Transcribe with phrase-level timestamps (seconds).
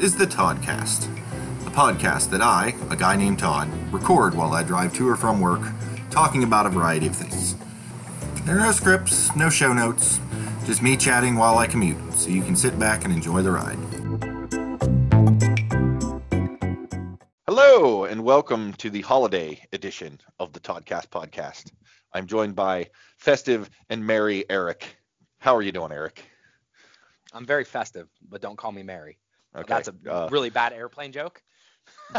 [0.00, 1.08] is the Toddcast,
[1.66, 5.40] a podcast that I, a guy named Todd, record while I drive to or from
[5.40, 5.60] work,
[6.08, 7.56] talking about a variety of things.
[8.44, 10.20] There are no scripts, no show notes,
[10.66, 13.76] just me chatting while I commute, so you can sit back and enjoy the ride.
[17.48, 21.72] Hello, and welcome to the holiday edition of the Toddcast podcast.
[22.12, 24.96] I'm joined by festive and merry Eric.
[25.38, 26.22] How are you doing, Eric?
[27.32, 29.18] I'm very festive, but don't call me Mary.
[29.58, 29.66] Okay.
[29.68, 31.42] That's a uh, really bad airplane joke.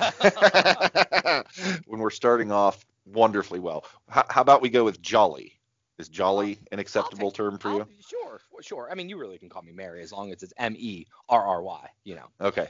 [1.85, 3.85] when we're starting off wonderfully well.
[4.07, 5.53] How, how about we go with jolly?
[5.97, 7.79] Is jolly an acceptable term for you?
[7.81, 8.89] I'll- Sure, sure.
[8.91, 11.43] I mean, you really can call me Mary as long as it's M E R
[11.45, 11.89] R Y.
[12.05, 12.25] You know.
[12.41, 12.67] Okay.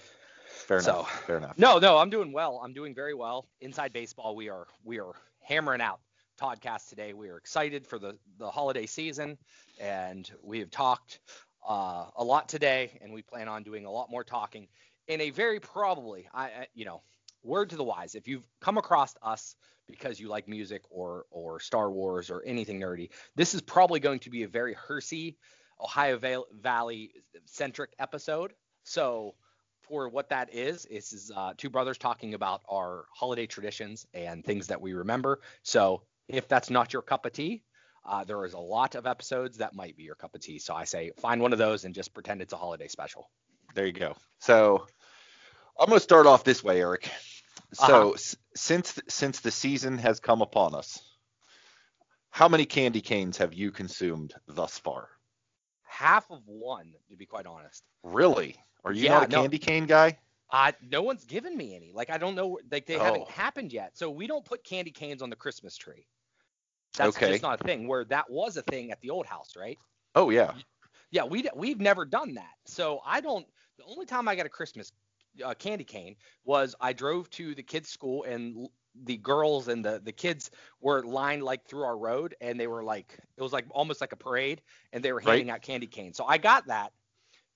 [0.47, 1.23] Fair So- enough.
[1.25, 1.57] Fair enough.
[1.57, 2.59] No, no, I'm doing well.
[2.63, 3.47] I'm doing very well.
[3.61, 5.99] Inside baseball, we are we are hammering out
[6.41, 7.13] Toddcast today.
[7.13, 9.37] We are excited for the the holiday season,
[9.79, 11.19] and we have talked
[11.67, 14.67] uh, a lot today, and we plan on doing a lot more talking
[15.07, 17.01] in a very probably, I, you know,
[17.43, 18.15] word to the wise.
[18.15, 19.55] If you've come across us
[19.87, 24.19] because you like music or or Star Wars or anything nerdy, this is probably going
[24.19, 25.37] to be a very Hersey,
[25.81, 27.11] Ohio Val- Valley
[27.45, 28.53] centric episode.
[28.83, 29.35] So
[29.81, 34.45] for what that is, this is uh, two brothers talking about our holiday traditions and
[34.45, 35.39] things that we remember.
[35.63, 37.63] So if that's not your cup of tea,
[38.09, 40.59] uh, there is a lot of episodes that might be your cup of tea.
[40.59, 43.29] So I say find one of those and just pretend it's a holiday special.
[43.75, 44.15] There you go.
[44.39, 44.87] So
[45.79, 47.09] I'm going to start off this way, Eric.
[47.73, 48.11] So Uh-huh.
[48.13, 50.99] s- since since the season has come upon us,
[52.31, 55.09] how many candy canes have you consumed thus far?
[55.83, 57.83] Half of one, to be quite honest.
[58.03, 58.55] Really?
[58.83, 59.41] Are you Yeah, not a no.
[59.41, 60.17] candy cane guy?
[60.51, 61.91] Uh, no one's given me any.
[61.91, 63.03] Like I don't know, like they Oh.
[63.03, 63.97] haven't happened yet.
[63.97, 66.07] So we don't put candy canes on the Christmas tree.
[66.99, 67.23] That's Okay.
[67.23, 67.87] just not a thing.
[67.87, 69.79] Where that was a thing at the old house, right?
[70.15, 70.55] Oh yeah.
[71.11, 72.53] Yeah, we we've never done that.
[72.65, 73.47] So I don't.
[73.77, 74.91] The only time I got a Christmas
[75.43, 80.01] uh, candy cane was I drove to the kids' school and the girls and the
[80.03, 80.51] the kids
[80.81, 84.11] were lined like through our road and they were like it was like almost like
[84.11, 85.45] a parade and they were Right.
[85.45, 86.17] handing out candy canes.
[86.17, 86.93] So I got that,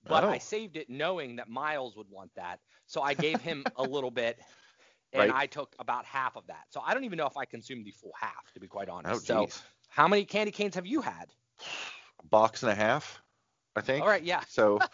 [0.08, 0.30] but Oh.
[0.30, 2.60] I saved it knowing that Miles would want that.
[2.86, 4.40] So I gave him a little bit.
[5.14, 5.30] And Right.
[5.30, 6.64] I took about half of that.
[6.70, 9.18] So I don't even know if I consumed the full half, to be quite Oh
[9.18, 9.26] honest.
[9.26, 9.48] so
[9.88, 11.26] how many candy canes have you had?
[12.22, 13.20] A box and a half,
[13.76, 14.02] I think.
[14.02, 14.40] All right, yeah.
[14.48, 14.80] So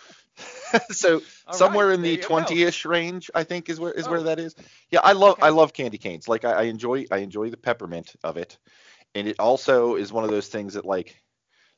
[0.91, 4.25] so All somewhere right, in the 20ish range i think is where is where Oh.
[4.25, 4.55] that is
[4.91, 5.43] yeah i love Okay.
[5.43, 8.59] i love candy canes like I, I enjoy i enjoy the peppermint of it
[9.15, 11.21] and it also is one of those things that like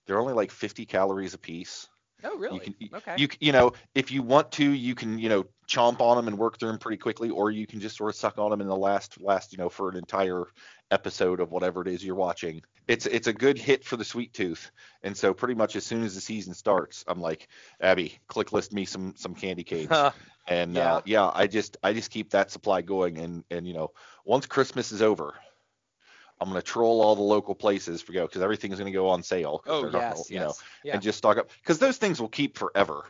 [0.07, 1.89] they're only like 50 calories a piece
[2.25, 2.55] Oh, really?
[2.57, 3.15] you can okay.
[3.17, 6.39] you you know if you want to you can you know chomp on them and
[6.39, 8.67] work through them pretty quickly or you can just sort of suck on them in
[8.67, 10.45] the last last you know for an entire
[10.91, 14.33] episode of whatever it is you're watching it's it's a good hit for the sweet
[14.35, 14.71] tooth
[15.03, 17.49] and so pretty much as soon as the season starts i'm like
[17.81, 19.91] abby click list me some some candy canes
[20.49, 20.97] and Yeah.
[20.97, 23.93] uh, yeah i just i just keep that supply going and and you know
[24.25, 25.35] once christmas is over
[26.41, 29.09] i'm going to troll all the local places for go because everything's going to go
[29.09, 29.63] on sale.
[29.67, 30.31] oh yes, gonna- yes.
[30.31, 30.53] you know
[30.85, 30.95] yeah.
[30.95, 33.05] and just stock up because those things will keep forever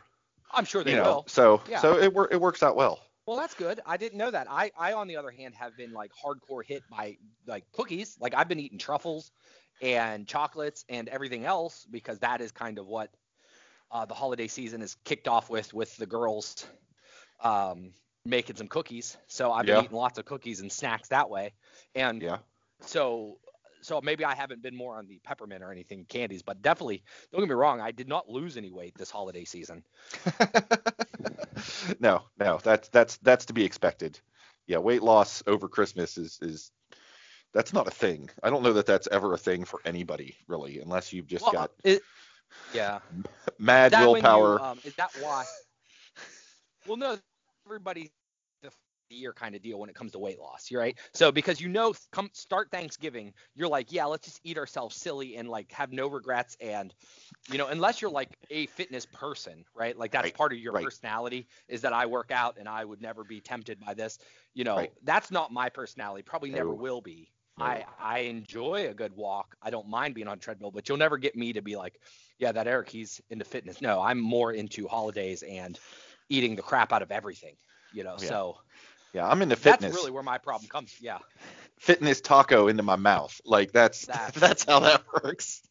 [0.51, 1.25] I'm sure they you know will.
[1.27, 1.79] so Yeah.
[1.79, 3.79] so it wor- it works out well Well, that's good.
[3.85, 4.47] I didn't know that.
[4.49, 7.15] I, I, on the other hand, have been like hardcore hit by
[7.47, 8.17] like cookies.
[8.19, 9.31] Like I've been eating truffles
[9.81, 13.09] and chocolates and everything else because that is kind of what
[13.91, 16.65] uh, the holiday season is kicked off with, with the girls
[17.39, 17.93] um,
[18.25, 19.15] making some cookies.
[19.27, 19.83] So I've been Yeah.
[19.85, 21.53] eating lots of cookies and snacks that way.
[21.95, 22.37] And yeah
[22.85, 23.39] so
[23.81, 27.41] so maybe I haven't been more on the peppermint or anything candies, but definitely don't
[27.41, 29.83] get me wrong, I did not lose any weight this holiday season.
[31.99, 34.19] no no that's that's that's to be expected
[34.67, 36.71] yeah weight loss over christmas is is
[37.53, 40.79] that's not a thing i don't know that that's ever a thing for anybody really
[40.79, 42.03] unless you've just Well, got it,
[42.73, 42.99] yeah.
[43.59, 45.45] mad when you, willpower um, is that why?
[46.85, 47.17] well, no,
[47.65, 48.11] everybody
[49.13, 50.97] the year kind of deal when it comes to weight loss, you're right?
[51.13, 55.37] So because you know, come start Thanksgiving, you're like, yeah, let's just eat ourselves silly
[55.37, 56.93] and like have no regrets, and
[57.51, 59.97] you know, unless you're like a fitness person, right?
[59.97, 60.83] Like that's Right, part of your right.
[60.83, 64.19] personality is that I work out and I would never be tempted by this.
[64.53, 64.93] You know, Right.
[65.03, 66.23] that's not my personality.
[66.23, 67.31] Probably never will be.
[67.57, 67.65] No.
[67.65, 69.55] I I enjoy a good walk.
[69.61, 71.99] I don't mind being on a treadmill, but you'll never get me to be like,
[72.39, 73.81] yeah, that Eric, he's into fitness.
[73.81, 75.79] No, I'm more into holidays and
[76.29, 77.55] eating the crap out of everything.
[77.91, 78.35] You know, Yeah.
[78.35, 78.57] so
[79.13, 80.95] yeah i'm into fitness that's really where my problem comes.
[80.99, 81.19] Yeah.
[81.79, 85.61] fitness taco into my mouth like that's That's- that's how that works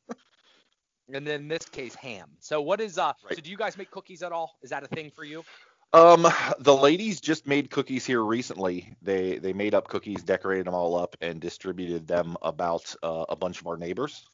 [1.12, 2.30] And then in this case, ham.
[2.40, 3.12] So what is uh?
[3.24, 3.34] Right.
[3.36, 4.56] So do you guys make cookies at all?
[4.62, 5.44] Is that a thing for you?
[5.92, 6.26] Um,
[6.58, 8.94] the ladies just made cookies here recently.
[9.02, 13.36] They they made up cookies, decorated them all up, and distributed them about uh, a
[13.36, 14.24] bunch of our neighbors.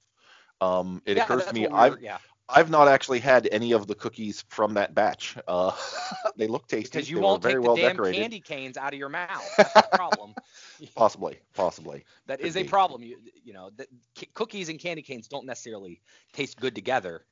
[0.61, 2.19] Um, it yeah, occurs to me I've yeah.
[2.50, 5.37] I've not actually had any of the cookies from that batch.
[5.47, 5.73] Uh,
[6.37, 6.89] they look tasty.
[6.99, 8.21] Because you they won't take the well damn decorated.
[8.21, 9.53] candy canes out of your mouth.
[9.56, 10.35] That's the problem.
[10.95, 12.05] Possibly, possibly.
[12.27, 13.03] That Could is a problem.
[13.03, 16.00] You, you know, that c- cookies and candy canes don't necessarily
[16.33, 17.25] taste good together.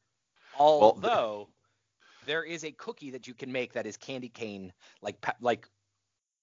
[0.58, 1.48] Although
[2.26, 5.68] there is a cookie that you can make that is candy cane, like like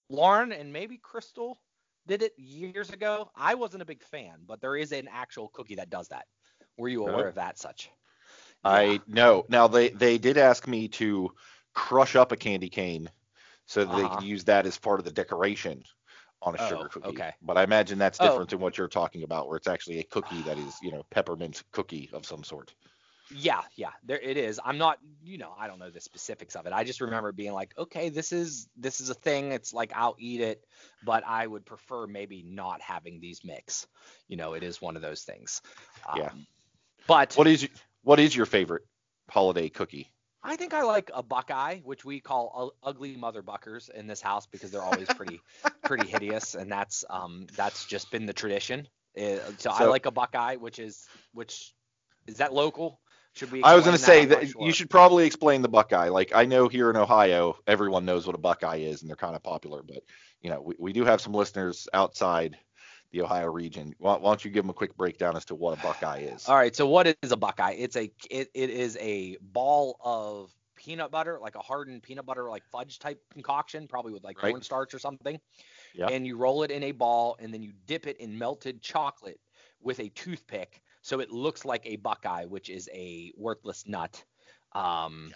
[0.10, 1.60] Lauren and maybe Crystal
[2.08, 3.30] did it years ago.
[3.36, 6.26] I wasn't a big fan, but there is an actual cookie that does that.
[6.78, 7.60] Were you aware of that?
[7.60, 7.90] Such?
[8.64, 9.46] I know.
[9.50, 11.32] Now they they did ask me to
[11.74, 13.10] crush up a candy cane
[13.68, 14.10] so that they Uh-huh.
[14.10, 15.84] could use that as part of the decoration
[16.42, 17.26] on a Oh, sugar cookie.
[17.26, 17.34] okay.
[17.42, 18.20] But I imagine that's Oh.
[18.20, 21.04] different than what you're talking about, where it's actually a cookie that is, you know,
[21.12, 22.74] peppermint cookie of some sort.
[23.30, 24.60] Yeah, yeah, there it is.
[24.64, 26.74] I'm not, you know, I don't know the specifics of it.
[26.74, 29.52] I just remember being like, okay, this is this is a thing.
[29.52, 30.64] It's like I'll eat it,
[31.02, 33.88] but I would prefer maybe not having these mix.
[34.28, 35.62] You know, it is one of those things.
[36.08, 36.32] Um, Yeah.
[37.08, 37.68] But What is
[38.04, 38.84] what is your favorite
[39.30, 40.12] holiday cookie?
[40.44, 44.46] I think I like a Buckeye, which we call ugly mother buckers in this house
[44.46, 45.40] because they're always pretty
[45.84, 48.88] pretty hideous, and that's um that's just been the tradition.
[49.18, 51.74] Uh, so, I like a Buckeye, which is which
[52.28, 53.00] is that local?
[53.36, 53.64] Should we?
[53.64, 54.44] I was going to say that?
[54.44, 56.10] Not you should probably explain the Buckeye.
[56.10, 59.36] Like I know here in Ohio, everyone knows what a Buckeye is, and they're kind
[59.36, 59.82] of popular.
[59.82, 60.04] But
[60.42, 62.58] you know, we, we do have some listeners outside
[63.14, 63.96] the Ohio region.
[64.00, 66.50] Why, why don't you give them a quick breakdown as to what a Buckeye is?
[66.50, 66.76] All right.
[66.76, 67.76] So what is a Buckeye?
[67.78, 72.50] It's a it, it is a ball of peanut butter, like a hardened peanut butter,
[72.50, 74.52] like fudge type concoction, probably with like Right.
[74.52, 75.40] cornstarch or something.
[75.94, 76.08] Yeah.
[76.08, 79.40] And you roll it in a ball, and then you dip it in melted chocolate
[79.80, 84.24] with a toothpick, so it looks like a Buckeye, which is a worthless nut.
[84.74, 85.34] Um,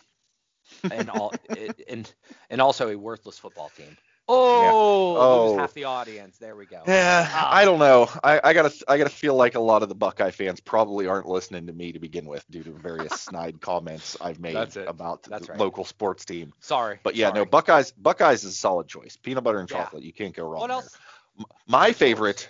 [0.89, 1.33] and all
[1.87, 2.11] and
[2.49, 3.95] and also a worthless football team.
[4.29, 5.57] Oh, lose Oh.
[5.57, 6.37] half the audience.
[6.37, 6.81] There we go.
[6.87, 7.49] Yeah, Ah.
[7.53, 8.09] I don't know.
[8.23, 11.27] I, I gotta I gotta feel like a lot of the Buckeye fans probably aren't
[11.27, 15.23] listening to me to begin with due to various snide comments I've made That's about
[15.23, 15.59] That's the right.
[15.61, 16.53] local sports team.
[16.59, 16.99] Sorry.
[17.03, 17.45] But yeah, no.
[17.45, 19.15] Buckeyes Buckeyes is a solid choice.
[19.15, 19.83] Peanut butter and Yeah.
[19.83, 20.61] chocolate, you can't go wrong.
[20.61, 20.75] What there.
[20.75, 20.97] else?
[21.67, 22.49] My favorite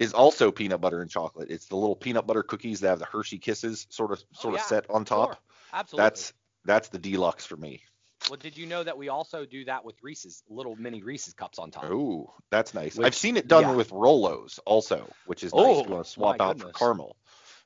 [0.00, 1.50] is also peanut butter and chocolate.
[1.50, 4.54] It's the little peanut butter cookies that have the Hershey Kisses sort of Oh, sort
[4.54, 5.28] yeah, of set on top.
[5.30, 5.38] Sure.
[5.72, 6.04] Absolutely.
[6.04, 6.32] That's
[6.64, 7.82] that's the deluxe for me.
[8.30, 11.58] Well, did you know that we also do that with Reese's little mini Reese's cups
[11.58, 11.84] on top?
[11.90, 12.96] Ooh, that's nice.
[12.96, 13.74] Which- I've seen it done yeah.
[13.74, 15.62] with Rolos also, which is nice.
[15.64, 17.16] Oh, if you want to swap out for caramel.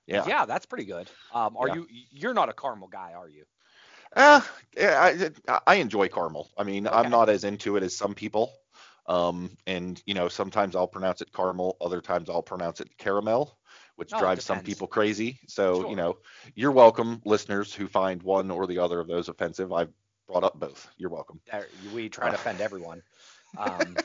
[0.06, 0.26] Yeah.
[0.26, 1.08] Yeah, that's pretty good.
[1.32, 1.74] Um, are Yeah.
[1.74, 1.86] you?
[2.10, 3.44] You're not a caramel guy, are you?
[4.16, 4.40] Uh,
[4.76, 6.50] yeah, I, I enjoy caramel.
[6.56, 6.96] I mean, Okay.
[6.96, 8.50] I'm not as into it as some people.
[9.06, 13.58] Um, and you know, sometimes I'll pronounce it caramel, other times I'll pronounce it caramel,
[13.96, 15.40] which Oh, it drives some people crazy.
[15.46, 15.90] So, Sure.
[15.90, 16.18] you know,
[16.54, 19.72] you're welcome, listeners who find one or the other of those offensive.
[19.72, 19.92] I've
[20.28, 20.88] brought up both.
[20.96, 21.40] You're welcome.
[21.92, 23.02] We try to offend everyone.
[23.56, 23.96] Um,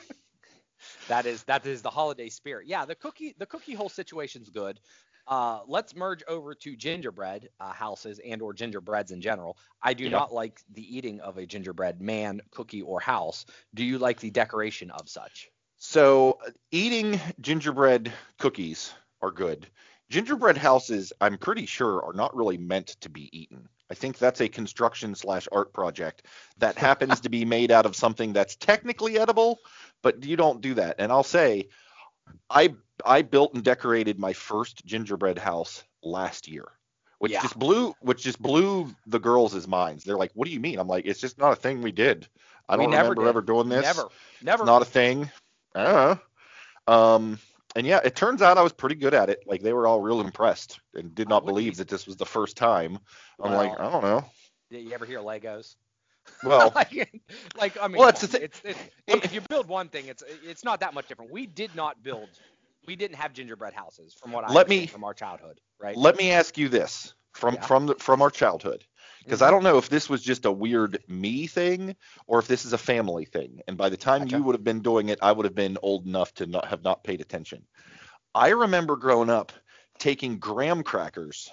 [1.08, 2.66] that is that is the holiday spirit.
[2.66, 4.80] Yeah, the cookie the cookie whole situation's good.
[5.26, 9.56] Uh, let's merge over to gingerbread uh, houses and or gingerbreads in general.
[9.82, 10.10] I do Yeah.
[10.10, 13.46] not like the eating of a gingerbread man, cookie, or house.
[13.74, 15.50] Do you like the decoration of such?
[15.76, 18.92] So, uh, eating gingerbread cookies
[19.22, 19.66] are good.
[20.14, 23.68] Gingerbread houses, I'm pretty sure, are not really meant to be eaten.
[23.90, 26.26] I think that's a construction slash art project
[26.58, 29.58] that happens to be made out of something that's technically edible,
[30.02, 30.96] but you don't do that.
[31.00, 31.68] And I'll say,
[32.48, 36.68] I I built and decorated my first gingerbread house last year,
[37.18, 37.42] which Yeah.
[37.42, 40.04] just blew which just blew the girls' minds.
[40.04, 42.28] They're like, "What do you mean?" I'm like, "It's just not a thing we did.
[42.68, 43.28] I We don't never remember did.
[43.30, 43.82] ever doing this.
[43.82, 44.08] Never,
[44.42, 44.62] never.
[44.62, 45.28] It's not a thing.
[45.74, 45.94] I don't
[46.86, 46.94] know.
[46.94, 47.38] Um,
[47.74, 49.40] and yeah, it turns out I was pretty good at it.
[49.46, 52.26] Like they were all real impressed and did not believe be- that this was the
[52.26, 52.98] first time.
[53.40, 54.24] I'm like, I don't know.
[54.70, 55.76] Did you ever hear Legos?
[56.42, 57.22] Well, like,
[57.56, 60.06] like, I mean, Well, come that's the on, it's, it's, if you build one thing,
[60.06, 61.30] it's it's not that much different.
[61.30, 62.28] We did not build,
[62.86, 65.96] we didn't have gingerbread houses, from what I Let me- from our childhood, right?
[65.96, 67.60] let me ask you this from Yeah.
[67.62, 68.84] From the, from our childhood,
[69.24, 69.54] because I mm-hmm.
[69.54, 72.78] don't know if this was just a weird me thing or if this is a
[72.78, 73.60] family thing.
[73.66, 76.06] And by the time you would have been doing it, I would have been old
[76.06, 77.64] enough to not have not paid attention.
[78.34, 79.52] I remember growing up
[79.98, 81.50] taking graham crackers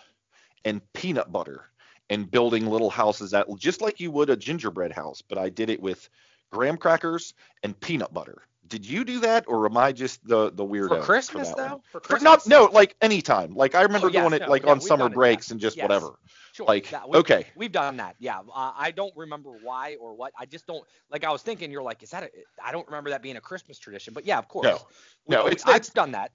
[0.66, 1.66] and peanut butter
[2.10, 5.70] and building little houses that just like you would a gingerbread house, but I did
[5.70, 6.10] it with
[6.52, 8.44] graham crackers and peanut butter.
[8.72, 11.82] Did you do that, or am I just the the weirdo for Christmas that though,
[11.92, 13.54] for For, Christmas, not no, like anytime.
[13.54, 15.52] Like I remember Oh, yes, doing it no, like yeah, on summer done it, breaks
[15.52, 15.84] and just Yes.
[15.84, 16.18] whatever.
[16.54, 17.48] Sure, like, that- we- okay.
[17.56, 18.16] we've done that.
[18.20, 20.32] Yeah, uh, I don't remember why or what.
[20.40, 21.24] I just don't like.
[21.26, 22.24] I was thinking, you're like, is that?
[22.24, 22.30] A,
[22.64, 24.66] I don't remember that being a Christmas tradition, but yeah, of course.
[24.66, 24.80] No.
[25.28, 26.32] We- No, it's- I've it's- done that.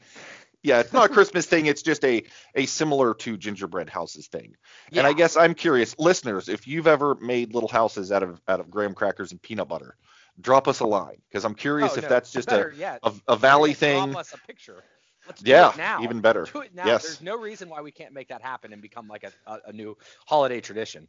[0.63, 1.67] Yeah, it's not a Christmas thing.
[1.67, 2.25] It's just a
[2.55, 4.57] a similar to gingerbread houses thing.
[4.93, 8.59] And I guess I'm curious, listeners, if you've ever made little houses out of out
[8.61, 9.97] of graham crackers and peanut butter,
[10.41, 13.13] drop us a line because I'm curious Oh, if no, that's just better a, a
[13.29, 14.13] a valley yeah, thing.
[14.13, 14.85] Drop us a picture.
[15.27, 16.03] Let's do Yeah, it now.
[16.03, 16.49] even better.
[16.53, 16.99] Do it now.
[16.99, 17.03] Yes.
[17.03, 19.73] There's no reason why we can't make that happen and become like a, a, a
[19.73, 21.09] new holiday tradition.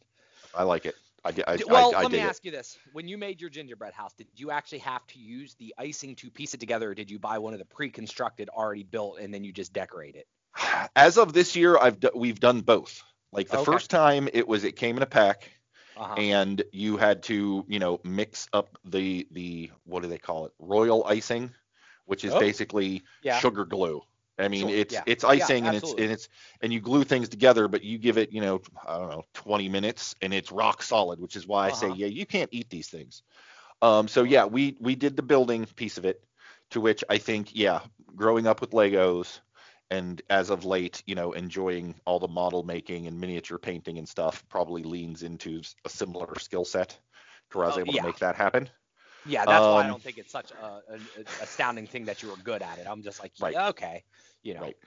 [0.53, 0.95] I like it.
[1.23, 2.35] I, I, well, I, let me dig it.
[2.35, 5.55] ask you this: When you made your gingerbread house, did you actually have to use
[5.55, 8.83] the icing to piece it together, or did you buy one of the pre-constructed, already
[8.83, 10.27] built, and then you just decorate it?
[10.95, 13.03] As of this year, I've d- we've done both.
[13.31, 13.59] Like the Okay.
[13.59, 15.51] first time, it was it came in a pack,
[15.97, 16.17] Uh-huh.
[16.17, 20.53] and you had to you know mix up the the what do they call it
[20.59, 21.51] royal icing,
[22.05, 22.35] which is Oh.
[22.35, 23.41] basically Yeah.
[23.41, 24.01] sugar glue.
[24.39, 25.05] I mean, Sure, it's yeah.
[25.05, 26.29] it's Yeah, icing and it's and it's
[26.61, 29.69] and you glue things together, but you give it you know I don't know 20
[29.69, 31.97] minutes and it's rock solid, which is why I say Uh-huh.
[31.99, 33.23] yeah you can't eat these things.
[33.81, 36.23] Um, so yeah, we we did the building piece of it,
[36.71, 37.81] to which I think yeah,
[38.15, 39.39] growing up with Legos,
[39.89, 44.07] and as of late, you know, enjoying all the model making and miniature painting and
[44.07, 46.89] stuff, probably leans into a similar skill set
[47.51, 48.01] to where I was Oh, able yeah.
[48.01, 48.69] to make that happen.
[49.23, 52.29] Yeah, that's why I Um, don't think it's such a, an astounding thing that you
[52.29, 52.87] were good at it.
[52.87, 53.53] I'm just like, Right.
[53.53, 54.03] yeah, okay,
[54.43, 54.61] you know.
[54.61, 54.77] Right.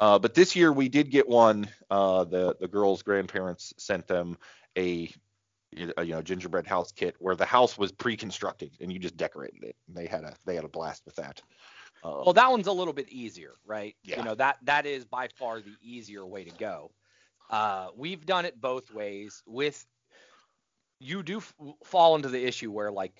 [0.00, 1.68] Uh, but this year we did get one.
[1.88, 4.36] Uh, the the girls' grandparents sent them
[4.76, 5.12] a,
[5.96, 9.62] a you know gingerbread house kit where the house was pre-constructed and you just decorated
[9.62, 9.76] it.
[9.86, 11.40] And they had a they had a blast with that.
[12.04, 13.96] Um, Well, that one's a little bit easier, right?
[14.04, 14.18] Yeah.
[14.18, 16.92] You know that that is by far the easier way to go.
[17.50, 19.42] Uh, we've done it both ways.
[19.46, 19.84] With
[21.00, 23.12] you do f- fall into the issue where like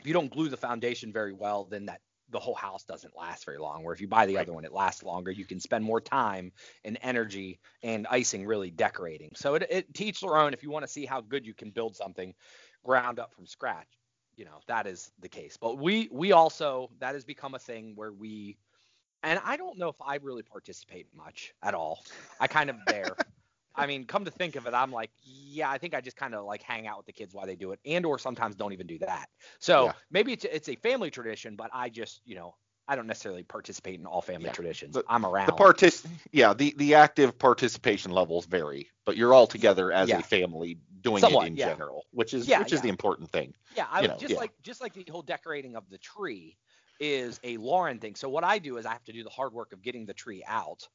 [0.00, 3.44] if you don't glue the foundation very well, then that the whole house doesn't last
[3.44, 3.84] very long.
[3.84, 4.42] Where if you buy the Right.
[4.42, 5.30] other one, it lasts longer.
[5.30, 6.52] You can spend more time
[6.84, 9.32] and energy and icing really decorating.
[9.36, 10.54] So it, it teach their own.
[10.54, 12.34] If you want to see how good you can build something
[12.84, 13.88] ground up from scratch,
[14.36, 15.56] you know that is the case.
[15.56, 18.58] But we we also that has become a thing where we
[19.22, 22.06] and I don't know if I really participate much at all.
[22.40, 23.18] I kind of there.
[23.74, 26.34] I mean, come to think of it, I'm like, yeah, I think I just kind
[26.34, 28.72] of like hang out with the kids while they do it, and or sometimes don't
[28.72, 29.26] even do that.
[29.60, 29.92] So Yeah.
[30.10, 32.54] maybe it's it's a family tradition, but I just you know
[32.88, 34.52] I don't necessarily participate in all family Yeah.
[34.52, 34.94] traditions.
[34.94, 35.46] The- I'm around.
[35.46, 40.20] the partic yeah the the active participation levels vary, but you're all together as Yeah.
[40.20, 41.68] a family doing Somewhat, it in yeah.
[41.70, 43.54] general, which is Yeah, which is the important thing.
[43.76, 46.56] Yeah, I you know, just like just like the whole decorating of the tree
[47.00, 48.14] is a Lauren thing.
[48.14, 50.14] So what I do is I have to do the hard work of getting the
[50.14, 50.86] tree out,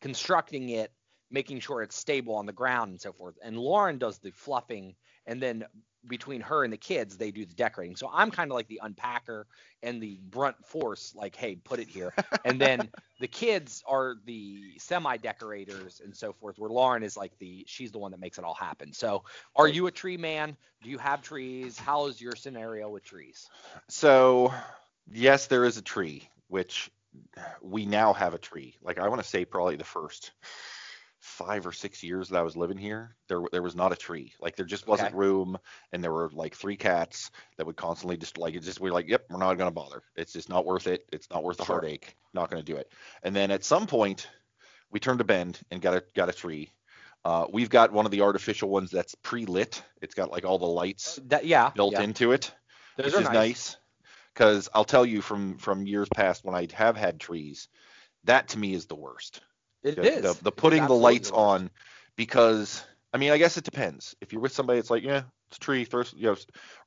[0.00, 0.92] constructing it,
[1.30, 3.36] making sure it's stable on the ground and so forth.
[3.42, 4.94] And Lauren does the fluffing
[5.26, 5.64] and then
[6.06, 7.96] between her and the kids they do the decorating.
[7.96, 9.44] So I'm kind of like the unpacker
[9.82, 12.12] and the brunt force like hey, put it here.
[12.44, 12.88] and then
[13.20, 17.90] the kids are the semi decorators and so forth where Lauren is like the she's
[17.90, 18.92] the one that makes it all happen.
[18.92, 19.24] So
[19.56, 20.56] are you a tree man?
[20.82, 21.78] Do you have trees?
[21.78, 23.48] How is your scenario with trees?
[23.88, 24.52] So,
[25.10, 26.90] yes, there is a tree, which
[27.62, 28.76] we now have a tree.
[28.82, 30.32] Like I want to say probably the first
[31.36, 34.32] five or six years that I was living here, there there was not a tree.
[34.40, 35.14] Like there just wasn't Okay.
[35.14, 35.58] room,
[35.92, 38.60] and there were like three cats that would constantly just like it.
[38.60, 40.02] Just we are like, yep, we're not gonna bother.
[40.16, 41.02] It's just not worth it.
[41.12, 41.64] It's not worth the Sure.
[41.64, 42.16] heartache.
[42.34, 42.92] Not gonna do it.
[43.22, 44.28] And then at some point,
[44.90, 46.70] we turned a bend and got a got a tree.
[47.24, 49.82] Uh, we've got one of the artificial ones that's pre-lit.
[50.00, 52.00] It's got like all the lights That yeah, built yeah.
[52.00, 52.54] into it
[52.96, 53.76] Those which are is nice
[54.34, 57.68] because I'll tell you from from years past when I have had trees,
[58.24, 59.40] that to me is the worst.
[59.86, 60.20] It The, is.
[60.20, 61.32] the, the is putting the lights worst.
[61.32, 61.70] on
[62.16, 64.14] because I mean I guess it depends.
[64.20, 65.84] If you're with somebody, it's like yeah, it's a tree.
[65.84, 66.36] First, you know,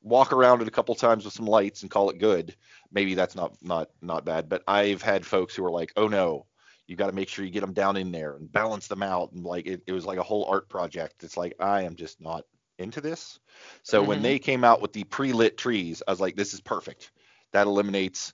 [0.01, 2.55] walk around it a couple times with some lights and call it good.
[2.91, 4.49] Maybe that's not not not bad.
[4.49, 6.45] But I've had folks who are like, oh no.
[6.87, 9.31] You got to make sure you get them down in there and balance them out,
[9.31, 11.23] and like it, it was like a whole art project.
[11.23, 12.45] It's like I am just not
[12.79, 13.39] into this.
[13.83, 14.23] So when Mhm.
[14.23, 17.11] they came out with the pre-lit trees, I was like, this is perfect.
[17.53, 18.33] That eliminates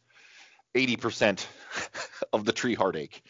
[0.73, 1.47] 80%
[2.33, 3.21] of the tree heartache.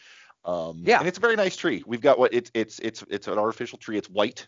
[0.46, 1.00] Um, Yeah.
[1.00, 1.82] and it's a very nice tree.
[1.86, 3.98] We've got what it's it's it's it's an artificial tree.
[3.98, 4.46] It's white,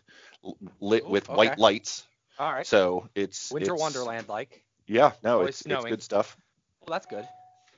[0.79, 1.35] lit Ooh, with okay.
[1.37, 2.07] white lights.
[2.39, 2.65] All right.
[2.65, 4.63] So it's Winter it's- Wonderland like.
[4.87, 6.35] Yeah, no, it's it's good stuff.
[6.81, 7.27] Well, that's good.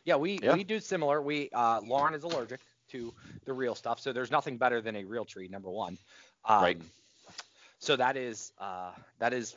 [0.05, 0.53] Yeah, we Yeah.
[0.53, 1.21] we do similar.
[1.21, 2.61] We uh, Lauren is allergic
[2.91, 3.13] to
[3.45, 5.47] the real stuff, so there's nothing better than a real tree.
[5.47, 5.97] Number one.
[6.45, 6.81] Um, Right.
[7.79, 9.55] So that is uh, that is.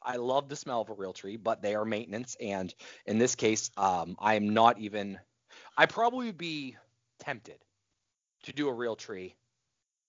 [0.00, 2.72] I love the smell of a real tree, but they are maintenance, and
[3.04, 5.18] in this case, um, I am not even.
[5.76, 6.76] I probably would be
[7.18, 7.58] tempted
[8.48, 9.36] to do a real tree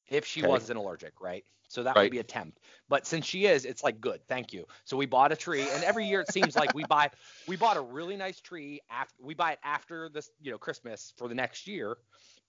[0.10, 0.44] if she Okay.
[0.44, 1.46] wasn't allergic, right?
[1.68, 2.00] So that Right.
[2.00, 2.60] would be a tempt.
[2.88, 4.66] But since she is, it's like good, thank you.
[4.86, 7.12] So we bought a tree, and every year it seems like we buy
[7.46, 11.14] we bought a really nice tree after we buy it after this, you know, Christmas
[11.18, 11.98] for the next year,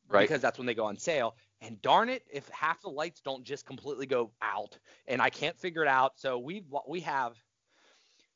[0.08, 0.30] Right.
[0.30, 1.36] Because that's when they go on sale.
[1.60, 5.58] And darn it, if half the lights don't just completely go out, and I can't
[5.58, 7.42] figure it out, so we we have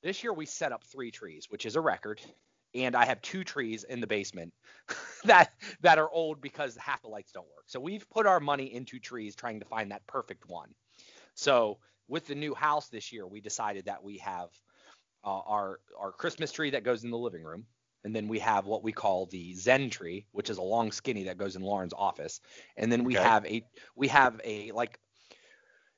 [0.02, 2.20] this year we set up three trees, which is a record,
[2.74, 4.52] and I have two trees in the basement
[5.24, 7.64] that that are old because half the lights don't work.
[7.68, 10.74] So we've put our money into trees trying to find that perfect one.
[11.34, 11.78] So
[12.08, 14.48] with the new house this year, we decided that we have
[15.24, 17.66] uh, our our Christmas tree that goes in the living room,
[18.04, 21.24] and then we have what we call the Zen tree, which is a long skinny
[21.24, 22.40] that goes in Lauren's office,
[22.76, 23.30] and then we Okay.
[23.30, 23.62] have a
[23.96, 24.98] we have a like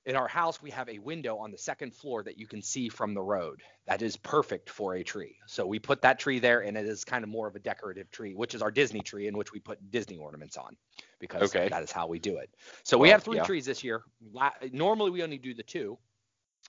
[0.07, 2.89] in our house we have a window on the second floor that you can see
[2.89, 3.61] from the road.
[3.87, 5.37] That is perfect for a tree.
[5.47, 8.11] So we put that tree there, and it is kind of more of a decorative
[8.11, 10.77] tree, which is our Disney tree, in which we put Disney ornaments on,
[11.19, 11.69] because Okay.
[11.69, 12.49] that is how we do it.
[12.85, 13.45] So we have three yeah.
[13.45, 14.03] trees this year.
[14.33, 15.99] La- normally we only do the two.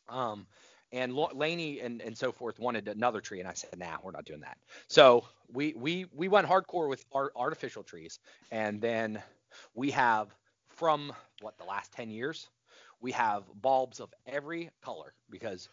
[0.09, 0.47] Um,
[0.91, 4.25] and Laney and, and so forth wanted another tree, and I said, nah, we're not
[4.25, 4.57] doing that.
[4.87, 8.19] So we we we went hardcore with our artificial trees,
[8.51, 9.21] and then
[9.75, 10.33] we have
[10.69, 12.47] from what the last 10 years,
[12.99, 15.69] we have bulbs of every color because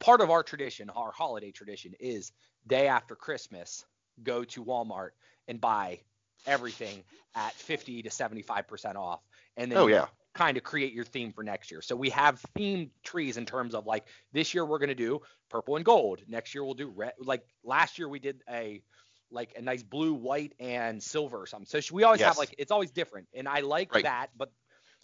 [0.00, 2.32] part of our tradition, our holiday tradition, is
[2.66, 3.84] day after Christmas,
[4.22, 5.10] go to Walmart
[5.48, 6.00] and buy
[6.46, 9.20] everything at 50 to 75 percent off,
[9.56, 10.08] and then Oh yeah.
[10.34, 11.80] kind of create your theme for next year.
[11.80, 15.20] So we have themed trees in terms of like this year we're going to do
[15.48, 16.22] purple and gold.
[16.28, 17.14] Next year we'll do red.
[17.18, 18.82] Like last year we did a
[19.30, 21.80] like a nice blue, white, and silver or something.
[21.80, 24.02] So we always have like it's always different, and I like Right.
[24.02, 24.30] that.
[24.36, 24.52] But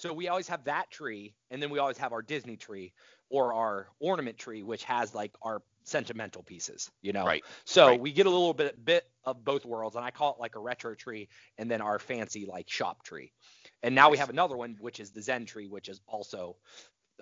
[0.00, 2.92] so we always have that tree, and then we always have our Disney tree
[3.28, 7.24] or our ornament tree, which has like our sentimental pieces, you know.
[7.26, 7.44] Right.
[7.64, 8.00] So Right.
[8.00, 10.60] we get a little bit bit of both worlds, and I call it like a
[10.60, 11.28] retro tree,
[11.58, 13.32] and then our fancy like shop tree.
[13.82, 16.56] And now we have another one, which is the Zen tree, which is also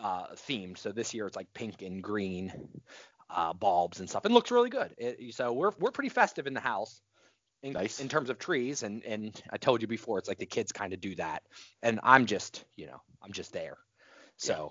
[0.00, 0.78] uh, themed.
[0.78, 2.52] So this year it's like pink and green
[3.30, 4.94] uh, bulbs and stuff, and looks really good.
[4.99, 7.00] It, so we're we're pretty festive in the house.
[7.62, 7.99] In, Nice.
[8.00, 10.93] in terms of trees, and and I told you before, it's like the kids kind
[10.93, 11.43] of do that,
[11.83, 13.79] and I'm just, you know, I'm just there.
[14.37, 14.71] So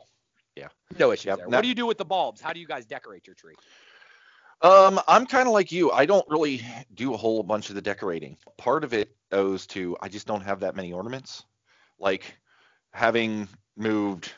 [0.55, 0.69] Yeah.
[0.97, 1.47] no issue Yep.
[1.47, 2.39] what do you do with the bulbs?
[2.41, 3.55] How do you guys decorate your tree?
[4.61, 5.91] Um, I'm kind of like you.
[5.91, 6.61] I don't really
[6.93, 8.37] do a whole bunch of the decorating.
[8.57, 11.43] Part of it owes to I just don't have that many ornaments.
[11.99, 12.37] Like
[12.91, 14.31] having moved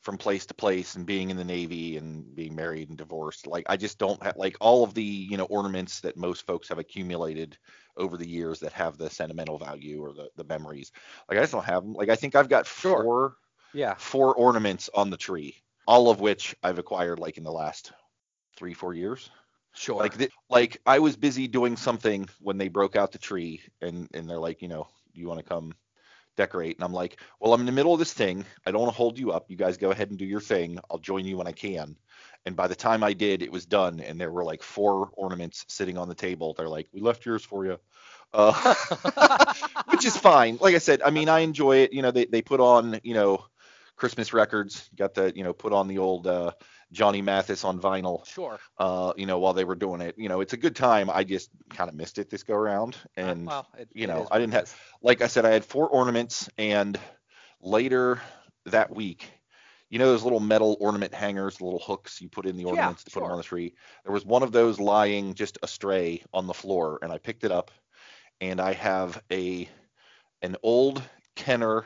[0.00, 3.66] from place to place and being in the Navy and being married and divorced, like
[3.68, 6.78] I just don't have like all of the, you know, ornaments that most folks have
[6.78, 7.58] accumulated
[7.96, 10.92] over the years that have the sentimental value or the, the memories.
[11.28, 11.92] Like I just don't have them.
[11.94, 13.04] Like I think I've got Sure.
[13.04, 13.36] four
[13.72, 13.96] Yeah.
[13.96, 17.92] four ornaments on the tree, all of which I've acquired like in the last
[18.56, 19.30] three, four years.
[19.72, 19.96] Sure.
[19.98, 24.08] Like, th- like I was busy doing something when they broke out the tree, and
[24.14, 25.72] and they're like, you know, you want to come
[26.36, 26.76] decorate?
[26.76, 28.44] And I'm like, well, I'm in the middle of this thing.
[28.66, 29.50] I don't want to hold you up.
[29.50, 30.78] You guys go ahead and do your thing.
[30.90, 31.96] I'll join you when I can.
[32.46, 35.64] And by the time I did, it was done, and there were like four ornaments
[35.68, 36.54] sitting on the table.
[36.54, 37.78] They're like, we left yours for you.
[38.32, 38.74] Uh,
[39.88, 40.56] which is fine.
[40.60, 41.92] Like I said, I mean, I enjoy it.
[41.92, 43.44] You know, they, they put on, you know,
[44.00, 46.52] Christmas records, got the, you know, put on the old uh,
[46.90, 48.58] Johnny Mathis on vinyl, sure.
[48.78, 50.14] uh, you know, while they were doing it.
[50.16, 51.10] You know, it's a good time.
[51.10, 52.96] I just kind of missed it this go around.
[53.18, 55.88] Uh, And well, it, you know, I didn't have- like I said, I had four
[55.88, 56.98] ornaments, and
[57.60, 58.20] later
[58.66, 59.30] that week,
[59.90, 62.70] you know, those little metal ornament hangers, the little hooks you put in the Yeah,
[62.70, 63.74] ornaments to put them on the tree.
[64.04, 67.52] There was one of those lying just astray on the floor, and I picked it
[67.52, 67.70] up,
[68.40, 69.68] and I have a
[70.42, 71.02] an old
[71.36, 71.84] Kenner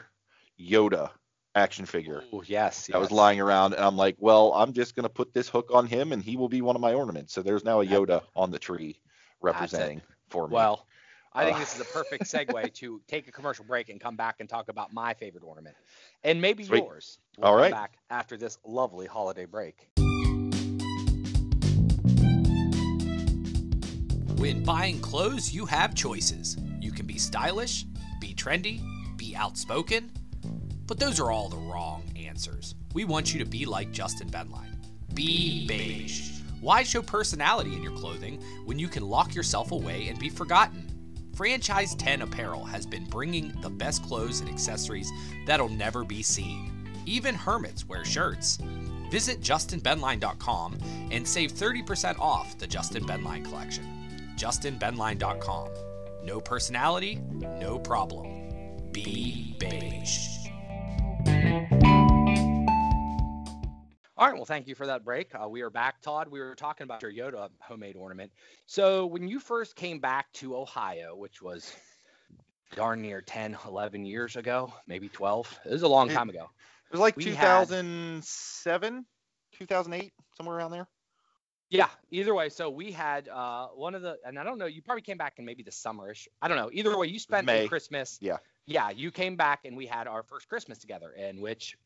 [0.61, 1.11] Yoda
[1.55, 2.89] action figure Ooh, yes.
[2.89, 5.87] that was lying around, and I'm like, well, I'm just gonna put this hook on
[5.87, 7.33] him, and he will be one of my ornaments.
[7.33, 9.01] So there's now a Yoda on the tree
[9.41, 10.55] representing for me.
[10.55, 10.87] Well,
[11.33, 14.37] I think this is a perfect segue to take a commercial break and come back
[14.41, 15.77] and talk about my favorite ornament,
[16.23, 16.83] and maybe Sweet.
[16.85, 17.19] yours.
[17.39, 17.71] We'll All come.
[17.71, 19.89] Back after this lovely holiday break.
[24.39, 26.57] When buying clothes, you have choices.
[26.81, 27.87] You can be stylish,
[28.21, 28.83] be trendy,
[29.17, 30.11] be outspoken,
[30.87, 32.75] but those are all the wrong answers.
[32.93, 34.77] We want you to be like Justin Benline.
[35.15, 36.41] Be beige.
[36.61, 40.91] Why show personality in your clothing when you can lock yourself away and be forgotten?
[41.35, 45.11] Franchise 10 Apparel has been bringing the best clothes and accessories
[45.47, 46.71] that'll never be seen.
[47.07, 48.59] Even hermits wear shirts.
[49.11, 50.79] Visit justinbenline.com
[51.11, 53.85] and save 30% off the Justin Benline collection.
[54.37, 55.69] justinbenline.com.
[56.25, 58.91] No personality, no problem.
[58.93, 60.44] Be beige.
[64.17, 64.37] All right.
[64.37, 65.33] Well, thank you for that break.
[65.35, 66.29] Uh, we are back, Todd.
[66.29, 68.31] We were talking about your Yoda homemade ornament.
[68.67, 71.75] So when you first came back to Ohio, which was
[72.77, 75.59] darn near 10, 11 years ago, maybe 12.
[75.67, 76.45] It was a long time ago.
[76.91, 79.05] It was like We had- 2007,
[79.53, 80.87] 2008, somewhere around there.
[81.71, 82.51] Yeah, either way.
[82.51, 85.35] So we had uh, one of the, and I don't know, you probably came back
[85.39, 86.29] in maybe the summerish.
[86.41, 86.71] I don't know.
[86.73, 87.49] Either way, you spent.
[87.69, 88.19] Christmas.
[88.21, 88.37] Yeah.
[88.67, 91.77] Yeah, you came back and we had our first Christmas together, in which,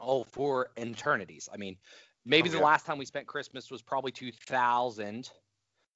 [0.00, 1.48] oh, for eternities.
[1.52, 1.76] I mean,
[2.24, 2.60] maybe Oh, the yeah.
[2.60, 5.30] last time we spent Christmas was probably 2000,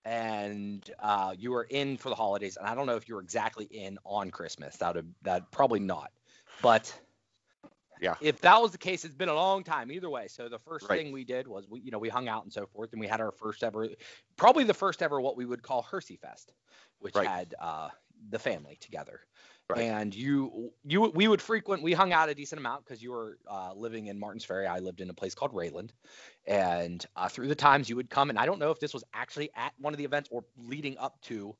[0.04, 2.56] and uh, you were in for the holidays.
[2.56, 4.76] And I don't know if you were exactly in on Christmas.
[4.78, 6.12] That would that probably not,
[6.60, 7.00] but
[8.00, 8.16] Yeah.
[8.20, 10.28] If that was the case, it's been a long time either way.
[10.28, 10.90] So the first Right.
[10.90, 13.08] thing we did was we, you know, we hung out and so forth, and we
[13.08, 13.88] had our first ever,
[14.36, 16.52] probably the first ever what we would call Hersey Fest,
[17.00, 17.32] which Right.
[17.32, 17.88] had uh,
[18.30, 19.20] the family together.
[19.70, 19.80] Right.
[19.80, 21.82] And you, you, we would frequent.
[21.82, 24.66] We hung out a decent amount because you were uh, living in Martins Ferry.
[24.66, 25.90] I lived in a place called Rayland,
[26.46, 28.28] and uh, through the times you would come.
[28.28, 30.98] And I don't know if this was actually at one of the events or leading
[30.98, 31.56] up to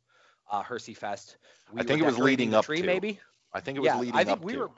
[0.51, 1.39] uh, Hersey Fest.
[1.73, 2.87] We I think it was leading up tree, to.
[2.87, 3.21] maybe.
[3.55, 4.59] I think it was yeah, leading I think up we to.
[4.59, 4.71] were.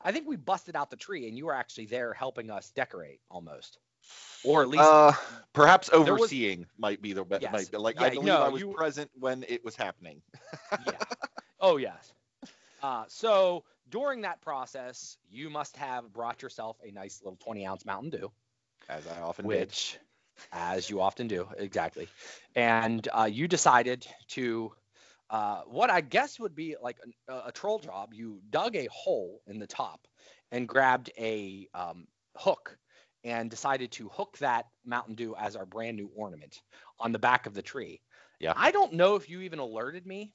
[0.00, 3.18] I think we busted out the tree, and you were actually there helping us decorate
[3.30, 3.78] almost,
[4.44, 5.10] or at least uh,
[5.54, 7.52] perhaps was- overseeing might be the Yes.
[7.52, 10.22] might be, like Yeah, I believe no, I was you- present when it was happening.
[10.86, 10.98] yeah.
[11.58, 12.12] Oh yes.
[12.84, 17.86] Uh, so during that process, you must have brought yourself a nice little 20 ounce
[17.86, 18.30] Mountain Dew,
[18.90, 19.56] As I often did.
[19.56, 19.98] which,
[20.52, 22.08] as you often do, exactly.
[22.54, 24.70] And uh, you decided to,
[25.30, 28.12] uh, what I guess would be like a, a troll job.
[28.12, 30.06] You dug a hole in the top
[30.52, 32.76] and grabbed a um, hook
[33.24, 36.60] and decided to hook that Mountain Dew as our brand new ornament
[37.00, 38.02] on the back of the tree.
[38.40, 38.52] Yeah.
[38.54, 40.34] I don't know if you even alerted me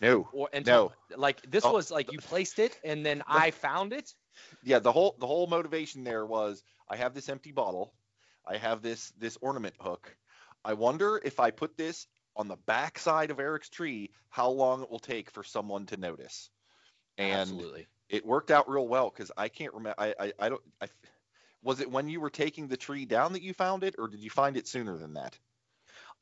[0.00, 0.28] No.
[0.32, 1.72] or until like this Oh.
[1.72, 4.14] was like you placed it and then I found it.
[4.62, 7.92] Yeah, the whole the whole motivation there was I have this empty bottle,
[8.46, 10.16] I have this this ornament hook.
[10.64, 14.82] I wonder if I put this on the back side of Eric's tree, how long
[14.82, 16.50] it will take for someone to notice.
[17.18, 17.86] And Absolutely.
[18.08, 19.94] it worked out real well because I can't remember.
[19.98, 20.62] I, I I don't.
[20.80, 20.88] I
[21.62, 24.20] was it when you were taking the tree down that you found it, or did
[24.20, 25.38] you find it sooner than that?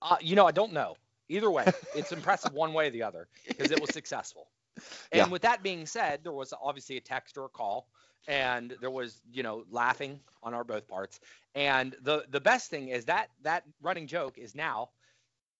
[0.02, 0.96] Uh, you know, I don't know.
[1.28, 4.50] Either way, it's impressive one way or the other because it was successful.
[5.12, 5.28] And Yeah.
[5.30, 7.88] with that being said, there was obviously a text or a call,
[8.26, 11.20] and there was, you know, laughing on our both parts.
[11.54, 14.90] And the the best thing is that that running joke is now,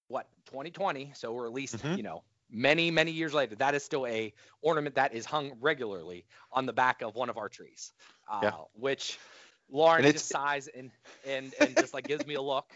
[0.09, 1.13] what 2020.
[1.15, 1.93] So we're at least, Mhm.
[1.93, 3.57] you know, many many years later.
[3.57, 7.37] That is still a ornament that is hung regularly on the back of one of
[7.39, 7.93] our trees,
[8.31, 8.57] uh, Yeah.
[8.73, 9.21] which
[9.69, 10.91] Lauren just sighs and
[11.25, 12.73] and and just like gives me a look.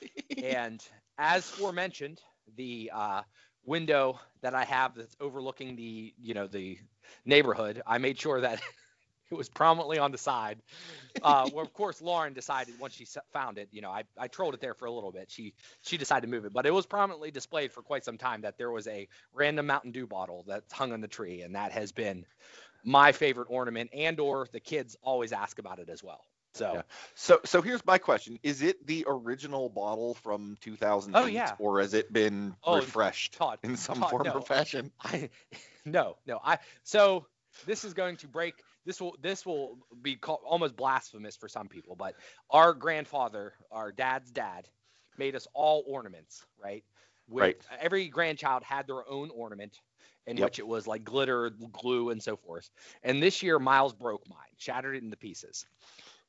[0.40, 0.84] And
[1.18, 2.20] as forementioned,
[2.56, 3.22] the uh,
[3.64, 6.78] window that I have that's overlooking the you know the
[7.24, 8.60] neighborhood, I made sure that
[9.30, 10.58] it was prominently on the side.
[11.22, 14.54] Uh, where of course Lauren decided once she found it, you know, I, I trolled
[14.54, 15.30] it there for a little bit.
[15.30, 18.42] She she decided to move it, but it was prominently displayed for quite some time
[18.42, 21.72] that there was a random Mountain Dew bottle that's hung on the tree, and that
[21.72, 22.26] has been
[22.84, 23.90] my favorite ornament.
[23.92, 26.24] And or the kids always ask about it as well.
[26.54, 26.72] So.
[26.74, 26.82] Yeah.
[27.14, 31.54] So so here's my question: Is it the original bottle from 2008, Oh, yeah.
[31.58, 34.32] or has it been Oh, refreshed Todd, in some Todd, form no.
[34.34, 34.90] or fashion?
[35.02, 35.30] I
[35.84, 37.26] no no I so
[37.66, 41.68] this is going to break this will this will be called almost blasphemous for some
[41.68, 42.14] people but
[42.50, 44.68] our grandfather our dad's dad
[45.18, 46.84] made us all ornaments right
[47.28, 47.56] with Right.
[47.80, 49.78] every grandchild had their own ornament
[50.26, 50.44] in Yep.
[50.46, 52.70] which it was like glitter glue and so forth
[53.02, 55.66] and this year miles broke mine shattered it into pieces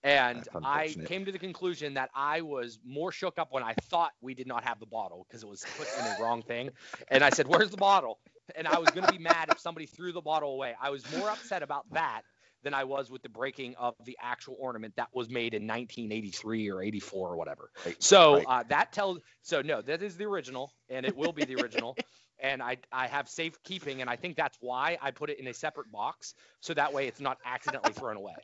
[0.03, 4.11] and I came to the conclusion that I was more shook up when I thought
[4.21, 6.69] we did not have the bottle because it was put in the wrong thing.
[7.09, 8.19] And I said, Where's the bottle?
[8.55, 10.75] And I was going to be mad if somebody threw the bottle away.
[10.81, 12.23] I was more upset about that
[12.63, 16.69] than I was with the breaking of the actual ornament that was made in 1983
[16.69, 17.69] or 84 or whatever.
[17.85, 18.45] Right, So right.
[18.47, 19.19] uh, that tells.
[19.41, 21.97] So no, that is the original, and it will be the original.
[22.39, 25.53] and I I have safekeeping, and I think that's why I put it in a
[25.53, 28.35] separate box, so that way it's not accidentally thrown away.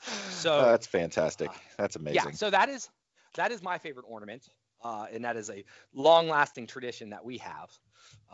[0.00, 1.50] So Oh, that's fantastic.
[1.50, 2.08] uh, That's amazing.
[2.08, 2.88] yeah, so that is
[3.36, 4.48] that is my favorite ornament,
[4.82, 7.70] uh, and that is a long-lasting tradition that we have.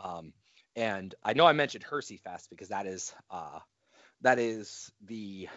[0.01, 0.33] Um,
[0.75, 3.59] and I know I mentioned Hersey Fest because that is uh,
[4.21, 5.47] that is the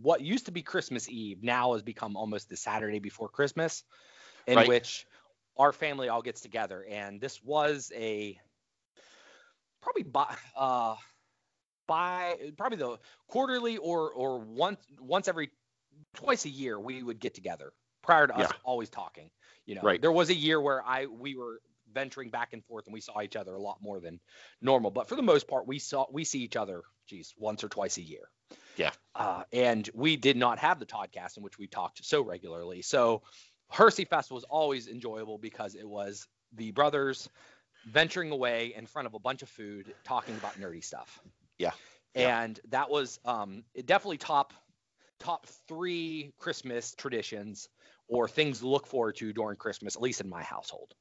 [0.00, 3.84] what used to be Christmas Eve now has become almost the Saturday before Christmas,
[4.46, 4.66] in Right.
[4.66, 5.06] which
[5.56, 6.84] our family all gets together.
[6.88, 8.38] And this was a
[9.80, 10.96] probably by uh,
[11.86, 15.50] by probably the quarterly or or once once every
[16.14, 17.72] twice a year we would get together
[18.02, 19.30] prior to us always talking.
[19.64, 20.00] You know, Right.
[20.00, 21.60] there was a year where I we were
[21.92, 24.20] venturing back and forth and we saw each other a lot more than
[24.60, 24.90] normal.
[24.90, 27.96] But for the most part, we saw we see each other, geez, once or twice
[27.96, 28.28] a year.
[28.76, 28.92] Yeah.
[29.14, 32.82] Uh, and we did not have the podcast in which we talked so regularly.
[32.82, 33.22] So
[33.70, 37.28] Hersey Fest was always enjoyable because it was the brothers
[37.86, 41.20] venturing away in front of a bunch of food talking about nerdy stuff.
[41.58, 41.72] Yeah.
[42.14, 42.42] Yeah.
[42.42, 44.52] And that was um, definitely top
[45.18, 47.68] top three Christmas traditions
[48.08, 50.94] or things to look forward to during Christmas, at least in my household.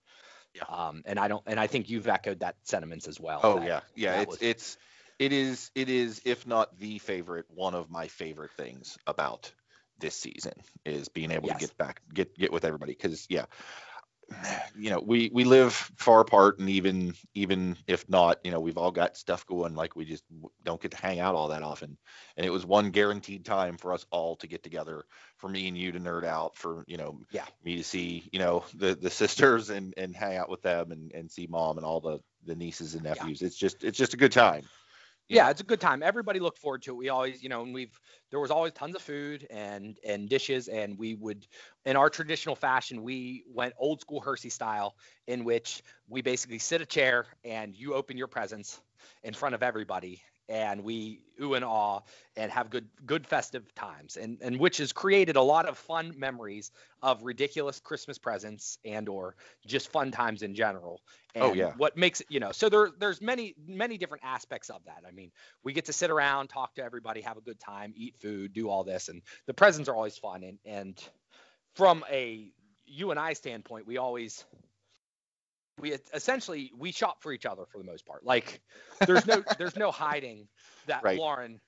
[0.53, 0.63] Yeah.
[0.69, 3.41] Um, and I don't, and I think you've echoed that sentiments as well.
[3.43, 4.21] Oh that- yeah, yeah.
[4.21, 4.77] It's was- it's
[5.19, 9.51] it is it is if not the favorite, one of my favorite things about
[9.99, 10.53] this season
[10.85, 11.59] is being able Yes.
[11.59, 13.45] to get back get get with everybody because yeah,
[14.75, 18.77] you know, we we live far apart, and even even if not, you know, we've
[18.77, 19.75] all got stuff going.
[19.75, 20.23] Like we just
[20.63, 21.97] don't get to hang out all that often.
[22.37, 25.05] And it was one guaranteed time for us all to get together,
[25.37, 27.45] for me and you to nerd out, for you know, Yeah.
[27.63, 31.11] me to see you know the the sisters and and hang out with them and
[31.13, 33.41] and see mom and all the the nieces and nephews.
[33.41, 34.69] It's just it's just a good time.
[35.27, 36.03] Yeah, it's a good time.
[36.03, 36.97] Everybody looked forward to it.
[36.97, 40.67] We always, you know, and we've there was always tons of food and and dishes,
[40.67, 41.47] and we would,
[41.85, 44.95] in our traditional fashion, we went old school Hersey style,
[45.27, 48.81] in which we basically sit a chair and you open your presents
[49.23, 52.01] in front of everybody, and we ooh and awe
[52.37, 56.13] and have good good festive times, and and which has created a lot of fun
[56.17, 61.01] memories of ridiculous Christmas presents and or just fun times in general.
[61.39, 61.73] Oh, and Oh, yeah.
[61.77, 65.03] What makes it, you know, so there there's many many different aspects of that.
[65.07, 65.31] I mean,
[65.63, 68.69] we get to sit around, talk to everybody, have a good time, eat food, do
[68.69, 70.43] all this, and the presents are always fun.
[70.43, 71.09] And and
[71.75, 72.51] from a
[72.85, 74.45] you and I standpoint, we always
[75.79, 78.25] we essentially we shop for each other for the most part.
[78.25, 78.61] Like
[79.05, 80.47] there's no there's no hiding
[80.87, 81.17] that Right.
[81.17, 81.59] Lauren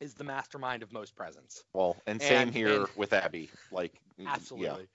[0.00, 1.62] is the mastermind of most presents.
[1.74, 3.50] Well, and same here and- with Abby.
[3.70, 3.92] Like
[4.26, 4.88] Absolutely.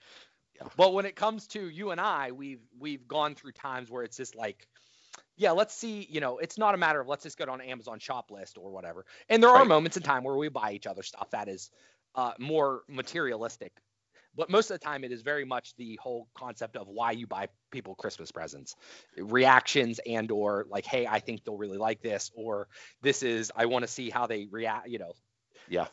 [0.55, 0.67] Yeah.
[0.77, 4.15] But when it comes to you and I, we've we've gone through times where it's
[4.17, 4.67] just like,
[5.36, 7.99] yeah, let's see, you know, it's not a matter of let's just go on Amazon
[7.99, 9.05] shop list or whatever.
[9.27, 9.67] And there are Right.
[9.67, 11.71] moments in time where we buy each other stuff that is
[12.15, 13.73] uh, more materialistic.
[14.36, 17.28] But most of the time, it is very much the whole concept of why you
[17.28, 18.76] buy people Christmas presents,
[19.17, 22.67] reactions, and or like, hey, I think they'll really like this, or
[23.02, 24.88] this is I want to see how they react.
[24.88, 25.13] You know,
[25.67, 25.88] Yeah.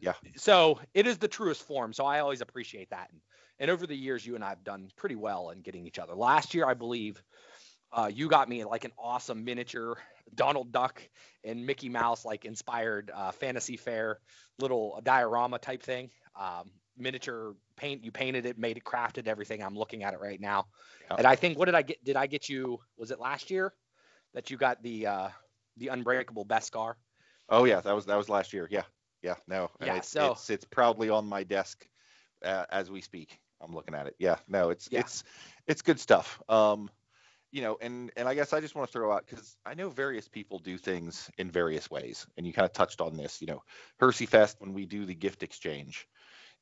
[0.00, 0.14] Yeah.
[0.36, 1.92] so it is the truest form.
[1.92, 3.08] So I always appreciate that.
[3.10, 3.20] And,
[3.58, 6.14] and over the years, you and I have done pretty well in getting each other.
[6.14, 7.22] Last year, I believe
[7.92, 9.96] uh, you got me like an awesome miniature
[10.34, 11.02] Donald Duck
[11.44, 14.20] and Mickey Mouse like inspired uh, fantasy fair
[14.58, 16.10] little diorama type thing.
[16.36, 18.04] Um, miniature paint.
[18.04, 19.62] You painted it, made it, crafted everything.
[19.62, 20.66] I'm looking at it right now.
[21.16, 22.04] And I think what did I get?
[22.04, 22.80] Did I get you?
[22.96, 23.72] Was it last year
[24.34, 25.28] that you got the uh,
[25.76, 26.94] the unbreakable Beskar?
[27.48, 28.68] Oh yeah, that was that was last year.
[28.70, 28.82] Yeah,
[29.22, 29.34] yeah.
[29.46, 31.86] No, and Yeah, it's, so- it sits proudly on my desk
[32.44, 33.38] uh, as we speak.
[33.60, 34.14] I'm looking at it.
[34.18, 35.00] Yeah, no, it's Yeah.
[35.00, 35.24] it's
[35.66, 36.40] it's good stuff.
[36.48, 36.90] Um,
[37.50, 39.88] you know, and and I guess I just want to throw out because I know
[39.88, 43.40] various people do things in various ways, and you kind of touched on this.
[43.40, 43.62] You know,
[43.98, 46.06] Hersey Fest when we do the gift exchange,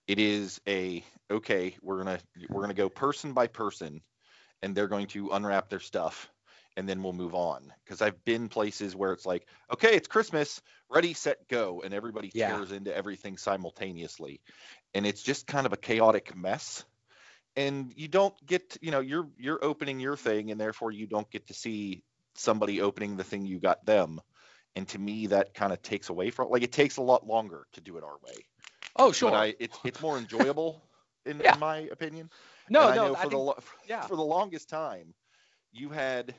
[0.06, 1.76] it is a okay.
[1.82, 4.02] We're gonna we're gonna go person by person,
[4.62, 6.30] and they're going to unwrap their stuff
[6.76, 7.72] and then we'll move on.
[7.84, 12.32] Because I've been places where it's like, okay, it's Christmas, ready, set, go, and everybody
[12.32, 12.60] Yeah.
[12.60, 14.42] tears into everything simultaneously,
[14.94, 16.84] and it's just kind of a chaotic mess.
[17.56, 21.30] And you don't get, you know, you're you're opening your thing, and therefore you don't
[21.30, 24.20] get to see somebody opening the thing you got them.
[24.76, 27.66] And to me, that kind of takes away from, like, it takes a lot longer
[27.74, 28.46] to do it our way.
[28.98, 29.30] Oh, sure.
[29.30, 30.82] But I, it's it's more enjoyable,
[31.26, 31.54] in, Yeah.
[31.54, 32.30] in my opinion.
[32.70, 33.09] no, And I no.
[33.09, 34.06] know I for the think, yeah.
[34.06, 35.14] for the longest time,
[35.72, 36.35] you had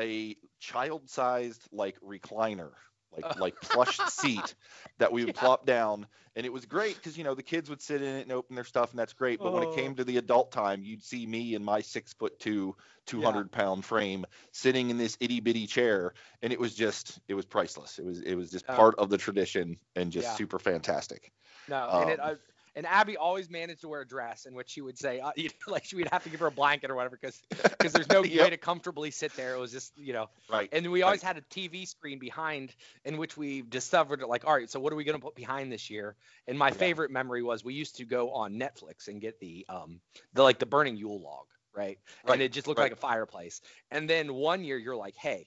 [0.00, 2.72] a child-sized like recliner,
[3.12, 4.54] like like plush seat
[4.98, 5.34] that we would Yeah.
[5.34, 8.22] plop down, and it was great because you know the kids would sit in it
[8.22, 9.42] and open their stuff, and that's great.
[9.42, 9.72] But when it Oh.
[9.72, 13.84] came to the adult time, you'd see me in my six foot two, 200 pound
[13.84, 17.98] frame sitting in this itty bitty chair, and it was just it was priceless.
[17.98, 18.72] It was it was just Oh.
[18.72, 20.36] part of the tradition and just Yeah.
[20.36, 21.32] super fantastic.
[21.68, 22.34] No, and it, Um, uh,
[22.74, 25.48] and Abby always managed to wear a dress in which she would say, uh, you
[25.66, 28.08] know, like she would have to give her a blanket or whatever because because there's
[28.08, 29.54] no way to comfortably sit there.
[29.54, 30.70] It was just you know, Right.
[30.72, 34.70] and we always had a TV screen behind in which we discovered like, all right,
[34.70, 36.16] so what are we gonna put behind this year?
[36.46, 36.74] And my Yeah.
[36.74, 40.00] favorite memory was we used to go on Netflix and get the um
[40.34, 41.98] the like the burning Yule log, right?
[42.24, 42.84] Right, And it just looked right.
[42.84, 43.60] like a fireplace.
[43.90, 45.46] And then one year you're like, hey,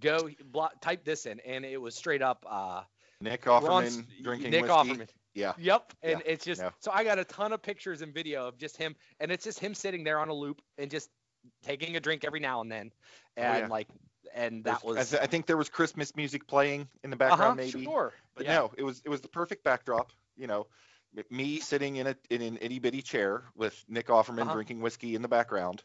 [0.00, 0.28] go
[0.80, 2.82] type this in, and it was straight up uh
[3.20, 4.90] Nick Offerman drinking Nick whiskey.
[4.90, 5.08] Offerman.
[5.34, 5.52] Yeah.
[5.58, 5.92] Yep.
[6.02, 6.70] And Yeah, it's just no.
[6.80, 9.58] so I got a ton of pictures and video of just him and it's just
[9.58, 11.10] him sitting there on a loop and just
[11.62, 12.92] taking a drink every now and then.
[13.36, 13.66] And Oh, yeah.
[13.68, 13.88] like
[14.34, 17.56] and that There's- was I think there was Christmas music playing in the uh-huh, background,
[17.58, 17.84] maybe.
[17.84, 18.12] sure.
[18.34, 18.54] But yeah.
[18.56, 20.12] no, it was it was the perfect backdrop.
[20.36, 20.66] You know,
[21.30, 24.54] me sitting in a in an itty bitty chair with Nick Offerman Uh-huh.
[24.54, 25.82] drinking whiskey in the background.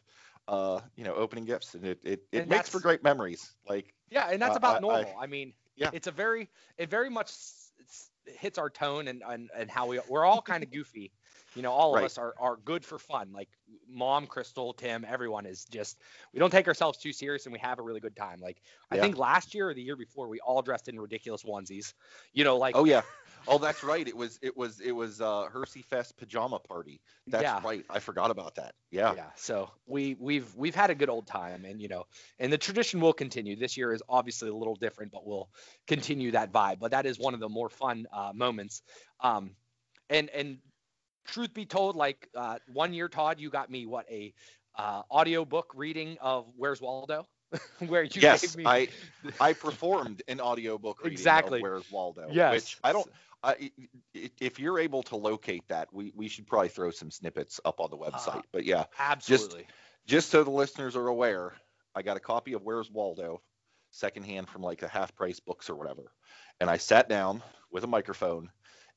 [0.48, 3.54] Uh, you know, opening gifts, and it it, it And makes for great memories.
[3.68, 5.14] Like, Yeah, and that's Uh, about I- I- normal.
[5.20, 5.90] I, mean, Yeah.
[5.92, 7.30] it's a very it very much
[8.38, 11.12] hits our tone and and, and how we we're all kind of goofy.
[11.54, 13.32] You know, all of us are, are good for fun.
[13.32, 13.48] Like
[13.88, 15.98] mom, Crystal, Tim, everyone is just
[16.32, 18.40] we don't take ourselves too serious and we have a really good time.
[18.40, 21.94] Like I think last year or the year before we all dressed in ridiculous onesies.
[22.32, 23.02] You know, like oh yeah,
[23.48, 24.06] oh that's right.
[24.06, 27.00] It was it was it was uh, Hersey Fest pajama party.
[27.26, 27.60] That's Yeah.
[27.64, 27.84] right.
[27.90, 28.74] I forgot about that.
[28.90, 29.14] Yeah.
[29.14, 32.04] yeah so we we've we've had a good old time and you know
[32.40, 35.48] and the tradition will continue this year is obviously a little different but we'll
[35.86, 38.82] continue that vibe but that is one of the more fun uh, moments
[39.20, 39.54] um
[40.08, 40.58] and and
[41.26, 44.32] truth be told like uh, one year todd you got me what a
[44.76, 47.26] uh, audiobook reading of Where's Waldo,
[47.86, 48.64] where you yes, gave me.
[48.66, 48.88] I
[49.40, 51.58] I performed an audiobook reading Exactly.
[51.58, 52.28] of Where's Waldo.
[52.30, 52.54] Yes.
[52.54, 53.10] Which I don't.
[53.42, 53.70] I,
[54.12, 57.90] if you're able to locate that, we, we should probably throw some snippets up on
[57.90, 58.36] the website.
[58.36, 59.66] Uh, but yeah, absolutely.
[60.06, 61.54] just so the listeners are aware,
[61.94, 63.40] I got a copy of Where's Waldo,
[63.92, 66.12] secondhand from like the half price books or whatever.
[66.60, 68.50] And I sat down with a microphone,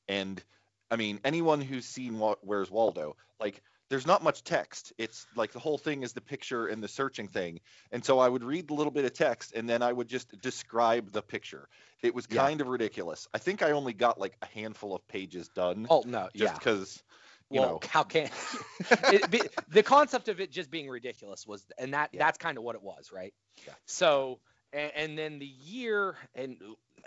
[0.08, 0.42] and
[0.90, 4.92] I mean, anyone who's seen Where's Waldo, like, there's not much text.
[4.98, 7.60] It's like the whole thing is the picture and the searching thing.
[7.92, 10.40] And so I would read a little bit of text and then I would just
[10.40, 11.68] describe the picture.
[12.02, 12.48] It was Yeah.
[12.48, 13.28] kind of ridiculous.
[13.34, 16.58] I think I only got like a handful of pages done oh no, just yeah.
[16.58, 17.02] because,
[17.50, 18.30] you well, know, how can
[19.10, 22.24] it be, the concept of it just being ridiculous was, and that Yeah.
[22.24, 23.34] that's kind of what it was, right?
[23.66, 23.74] Yeah.
[23.86, 24.40] So,
[24.74, 26.56] and, and then the year and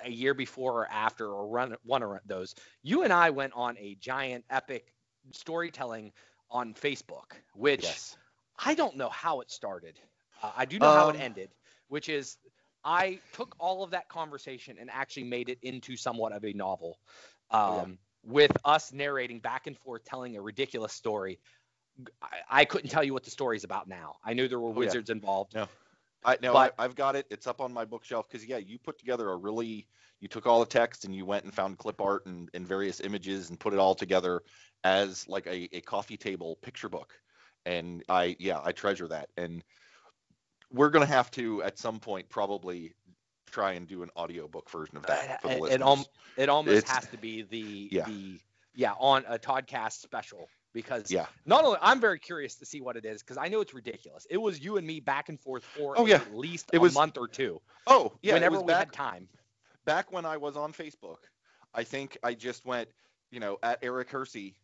[0.04, 3.78] a year before or after or run one of those, you and I went on
[3.78, 4.94] a giant epic
[5.32, 6.12] storytelling
[6.50, 8.16] on Facebook, which yes.
[8.64, 10.00] I don't know how it started.
[10.42, 11.50] Uh, I do know how it Um, ended,
[11.90, 12.38] which is
[12.84, 17.00] I took all of that conversation and actually made it into somewhat of a novel,
[17.52, 17.74] um,
[18.24, 18.32] yeah.
[18.32, 21.40] with us narrating back and forth, telling a ridiculous story.
[22.22, 24.18] I, I couldn't tell you what the story's about now.
[24.24, 24.78] I knew there were Oh, yeah.
[24.78, 25.56] wizards involved.
[25.56, 25.68] No.
[26.26, 27.26] I no, I, I've got it.
[27.30, 29.88] It's up on my bookshelf because yeah, you put together a really
[30.20, 33.00] you took all the text and you went and found clip art and, and various
[33.02, 34.42] images and put it all together
[34.84, 37.14] as like a, a coffee table picture book.
[37.66, 39.30] And I yeah, I treasure that.
[39.38, 39.64] And
[40.72, 42.94] we're gonna have to at some point probably
[43.46, 46.50] try and do an audiobook version of that uh, for the It- it al- It
[46.50, 48.06] almost It's- has to be the Yeah.
[48.06, 48.40] the
[48.76, 51.26] yeah on a Toddcast special because yeah.
[51.46, 54.28] not only I'm very curious to see what it is because I know it's ridiculous.
[54.30, 56.16] It was you and me back and forth for Oh, yeah.
[56.18, 57.62] at least It a was- month or two.
[57.88, 59.28] Oh yeah, whenever it was we back had time.
[59.86, 61.18] back when I was on Facebook,
[61.74, 62.90] I think I just went,
[63.32, 64.58] you know, at Eric Hersey.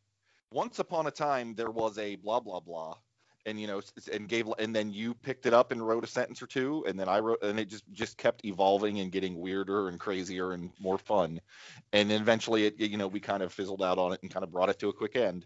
[0.51, 2.95] Once upon a time, there was a blah blah blah,
[3.45, 6.41] and you know, and gave, and then you picked it up and wrote a sentence
[6.41, 9.89] or two, and then I wrote, and it just just kept evolving and getting weirder
[9.89, 11.39] and crazier and more fun,
[11.91, 14.43] and then eventually, it, you know, we kind of fizzled out on it and kind
[14.43, 15.45] of brought it to a quick end,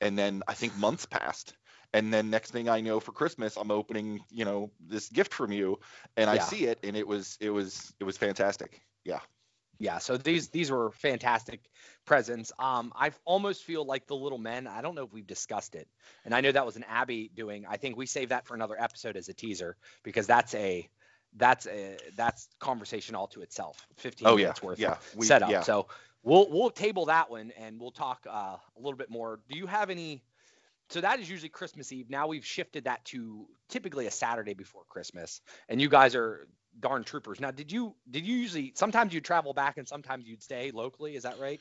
[0.00, 1.54] and then I think months passed.
[1.94, 5.52] And then next thing I know, for Christmas, I'm opening, you know, this gift from
[5.52, 5.78] you,
[6.18, 6.44] and I Yeah.
[6.44, 8.82] see it, and it was, it was, it was fantastic.
[9.04, 9.20] Yeah.
[9.78, 11.60] Yeah, so these these were fantastic
[12.04, 12.52] presents.
[12.58, 14.66] Um, I almost feel like the Little Men.
[14.66, 15.86] I don't know if we've discussed it,
[16.24, 17.64] and I know that was an Abby doing.
[17.68, 20.88] I think we saved that for another episode as a teaser because that's a
[21.36, 23.86] that's a that's conversation all to itself.
[23.96, 24.92] Fifteen Oh yeah, minutes worth yeah.
[24.92, 25.50] of We, setup.
[25.50, 25.60] Yeah.
[25.60, 25.86] So
[26.22, 29.40] we'll we'll table that one and we'll talk uh, a little bit more.
[29.48, 30.24] Do you have any?
[30.90, 32.08] So that is usually Christmas Eve.
[32.08, 36.48] Now we've shifted that to typically a Saturday before Christmas, and you guys are
[36.80, 37.40] darn troopers.
[37.40, 41.16] Now, did you did you usually sometimes you travel back and sometimes you'd stay locally?
[41.16, 41.60] Is that right?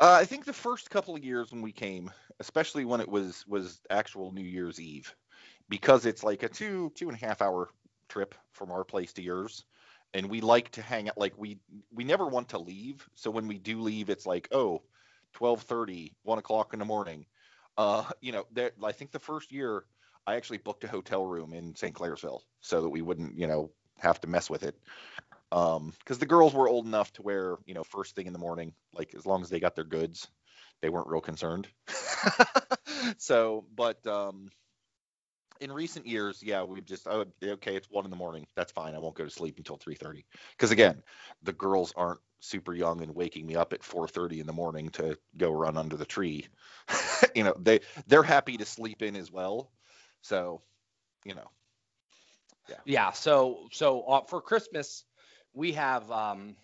[0.00, 3.44] Uh, I think the first couple of years when we came, especially when it was
[3.46, 5.14] was actual New Year's Eve,
[5.68, 7.68] because it's like a two two and a half hour
[8.08, 9.64] trip from our place to yours,
[10.12, 11.18] and we like to hang out.
[11.18, 11.58] Like we
[11.92, 14.82] we never want to leave, so when we do leave, it's like oh,
[15.34, 17.26] 12:30, 1 o'clock in the morning.
[17.76, 18.72] Uh, you know, there.
[18.82, 19.84] I think the first year
[20.26, 21.94] I actually booked a hotel room in St.
[21.94, 24.76] Clairsville so that we wouldn't, you know, have to mess with it.
[25.52, 28.38] Um, because the girls were old enough to wear, you know, first thing in the
[28.38, 30.26] morning, like as long as they got their goods,
[30.80, 31.68] they weren't real concerned.
[33.18, 34.50] so, but um,
[35.60, 38.46] in recent years, yeah, we've just oh, okay, it's one in the morning.
[38.56, 38.94] That's fine.
[38.94, 40.24] I won't go to sleep until 3:30.
[40.50, 41.02] Because again,
[41.42, 45.16] the girls aren't super young and waking me up at 4:30 in the morning to
[45.36, 46.48] go run under the tree.
[47.34, 49.70] you know, they they're happy to sleep in as well.
[50.22, 50.62] So,
[51.24, 51.50] you know,
[52.84, 53.12] Yeah.
[53.12, 55.04] So so uh, for Christmas,
[55.52, 56.56] we have um,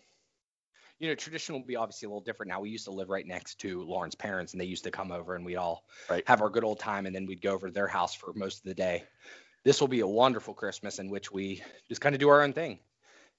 [0.99, 2.61] you know, tradition will be obviously a little different now.
[2.61, 5.35] We used to live right next to Lauren's parents, and they used to come over,
[5.35, 6.27] and we'd all Right.
[6.29, 8.59] have our good old time, and then we'd go over to their house for most
[8.59, 9.05] of the day.
[9.65, 12.53] This will be a wonderful Christmas in which we just kind of do our own
[12.53, 12.81] thing.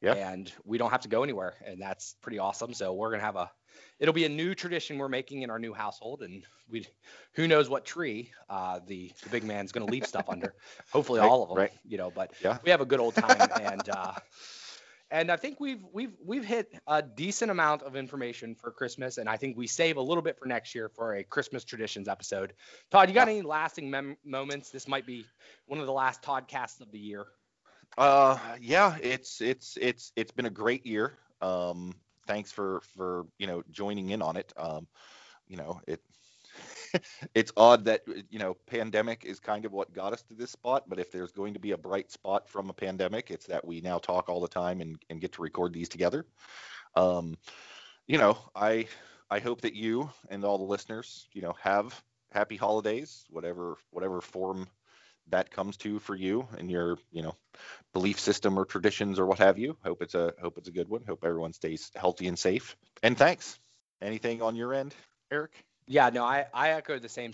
[0.02, 0.14] Yeah.
[0.14, 2.74] And we don't have to go anywhere, and that's pretty awesome.
[2.74, 3.52] So we're gonna have a,
[4.00, 6.86] it'll be a new tradition we're making in our new household, and we,
[7.34, 10.54] who knows what tree uh, the the big man's gonna leave stuff under.
[10.92, 11.72] Hopefully Right, all of them, right.
[11.88, 12.12] you know.
[12.12, 12.58] But Yeah.
[12.64, 14.14] we have a good old time, and uh,
[15.12, 19.28] and I think we've we've we've hit a decent amount of information for Christmas, and
[19.30, 22.54] I think we save a little bit for next year for a Christmas traditions episode.
[22.92, 24.70] Todd, you got any lasting mem- moments?
[24.72, 25.26] This might be
[25.68, 27.26] one of the last Toddcasts of the year.
[27.98, 31.18] Uh, yeah, it's it's it's it's been a great year.
[31.42, 31.94] Um,
[32.28, 34.54] thanks for for you know joining in on it.
[34.58, 34.88] Um,
[35.48, 36.02] you know it.
[37.36, 40.84] it's odd that you know pandemic is kind of what got us to this spot,
[40.88, 43.82] but if there's going to be a bright spot from a pandemic, it's that we
[43.82, 46.26] now talk all the time and and get to record these together.
[46.96, 47.38] Um,
[48.08, 48.88] you know, I
[49.30, 54.20] I hope that you and all the listeners, you know, have happy holidays, whatever whatever
[54.22, 54.68] form
[55.32, 57.36] that comes to for you and your you know
[57.94, 59.78] belief system or traditions or what have you.
[59.84, 61.04] Hope it's a hope it's a good one.
[61.08, 62.76] Hope everyone stays healthy and safe.
[63.04, 63.60] And thanks.
[64.02, 64.96] Anything on your end,
[65.32, 65.52] Eric?
[65.88, 67.34] Yeah, no, I, I echo the same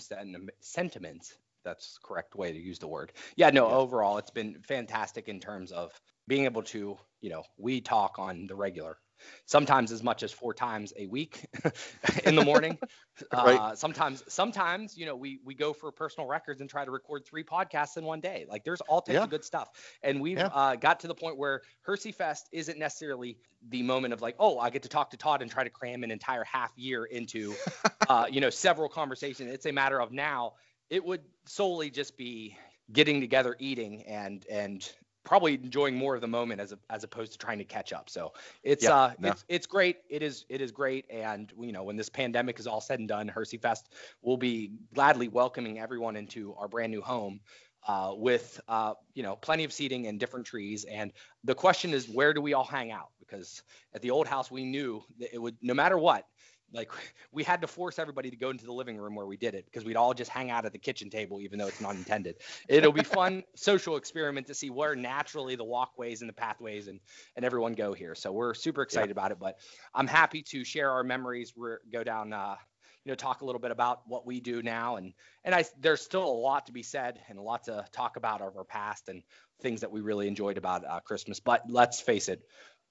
[0.60, 1.36] sentiments.
[1.64, 3.12] That's correct way to use the word.
[3.36, 3.76] Yeah, no, yeah.
[3.76, 5.92] overall it's been fantastic in terms of
[6.28, 8.98] being able to, you know, we talk on the regular
[9.46, 11.46] sometimes as much as four times a week
[12.24, 12.78] in the morning.
[13.34, 13.60] right.
[13.60, 17.26] uh, sometimes, sometimes, you know, we, we go for personal records and try to record
[17.26, 18.46] three podcasts in one day.
[18.50, 19.24] Like there's all types yeah.
[19.24, 19.70] of good stuff.
[20.04, 20.48] And we've yeah.
[20.48, 23.38] uh, got to the point where Hersey Fest isn't necessarily
[23.70, 26.04] the moment of like, oh, I get to talk to Todd and try to cram
[26.04, 27.56] an entire half year into,
[28.10, 29.52] uh, you know, several conversations.
[29.52, 30.54] It's a matter of now
[30.90, 32.58] it would solely just be
[32.92, 34.90] getting together, eating, and and
[35.28, 38.10] probably enjoying more of the moment as a, as opposed to trying to catch up.
[38.10, 38.32] So
[38.64, 39.30] it's yeah, uh no.
[39.30, 39.98] it's it's great.
[40.10, 41.06] It is it is great.
[41.10, 43.90] And you know when this pandemic is all said and done, Hersey Fest
[44.22, 47.42] will be gladly welcoming everyone into our brand new home.
[47.88, 51.14] Uh, with uh, you know plenty of seating and different trees and
[51.46, 53.64] the question is where do we all hang out because
[53.94, 56.26] at the old house we knew that it would no matter what
[56.74, 56.92] like
[57.32, 59.66] we had to force everybody to go into the living room where we did it
[59.66, 62.36] because we'd all just hang out at the kitchen table even though it's not intended.
[62.68, 67.00] It'll be fun social experiment to see where naturally the walkways and the pathways and
[67.36, 68.16] and everyone go here.
[68.16, 69.12] So we're super excited yeah.
[69.12, 69.60] about it but
[69.94, 71.54] i'm happy to share our memories.
[71.56, 72.56] We're, go down uh,
[73.04, 74.98] you know talk a little bit about what we do now.
[74.98, 75.14] And
[75.44, 78.42] and i there's still a lot to be said and a lot to talk about
[78.42, 79.24] of our past and
[79.62, 82.44] things that we really enjoyed about uh, christmas but let's face it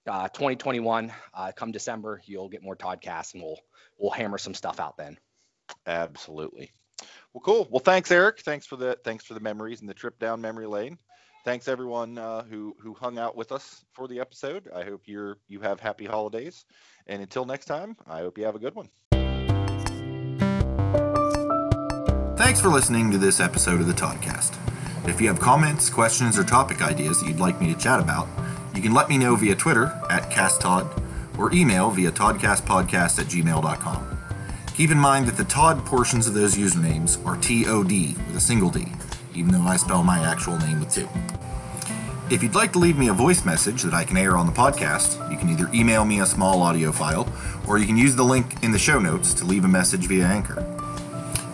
[0.09, 3.59] uh, 2021, uh, come December, you'll get more podcasts and we'll
[3.99, 5.19] we'll hammer some stuff out then.
[5.87, 6.71] Absolutely.
[7.33, 7.69] Well, cool.
[7.71, 8.41] Well, thanks, Eric.
[8.41, 10.99] Thanks for the thanks for the memories and the trip down memory lane.
[11.45, 14.69] Thanks everyone uh, who who hung out with us for the episode.
[14.75, 16.65] I hope you're you have happy holidays,
[17.07, 18.89] and until next time, I hope you have a good one.
[22.37, 24.57] Thanks for listening to this episode of the Toddcast.
[25.09, 28.29] If you have comments, questions, or topic ideas that you'd like me to chat about
[28.77, 31.03] you can let me know via Twitter at CastTod
[31.39, 34.19] or email via todcastpodcast at gmail.com.
[34.75, 38.71] Keep in mind that the Todd portions of those usernames are T-O-D with a single
[38.71, 38.87] D,
[39.35, 41.09] even though I spell my actual name with two.
[42.29, 44.53] If you'd like to leave me a voice message that I can air on the
[44.53, 47.33] podcast, you can either email me a small audio file
[47.69, 50.27] or you can use the link in the show notes to leave a message via
[50.27, 50.65] Anchor.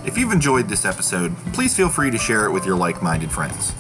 [0.05, 3.31] If you've enjoyed this episode, please feel free to share it with your like minded
[3.31, 3.73] friends.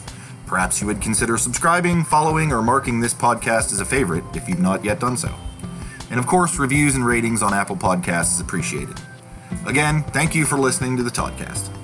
[0.52, 4.60] Perhaps you would consider subscribing, following, or marking this podcast as a favorite if you've
[4.60, 5.34] not yet done so.
[6.10, 9.00] And of course, reviews and ratings on Apple Podcasts is appreciated.
[9.64, 11.81] Again, thank you for listening to the Toddcast.